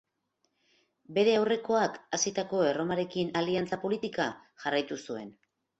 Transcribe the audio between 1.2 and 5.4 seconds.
aurrekoak hasitako Erromarekin aliantza politika jarraitu zuen.